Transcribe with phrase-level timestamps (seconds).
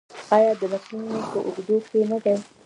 [0.35, 2.35] آیا د نسلونو په اوږدو کې نه دی؟